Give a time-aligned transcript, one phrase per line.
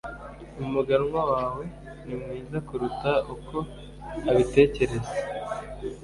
[0.63, 1.63] Umuganwa wawe
[2.05, 3.57] ni mwiza kuruta uko
[4.29, 5.11] abitekereza